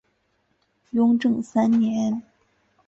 [0.89, 2.23] 雍正三年。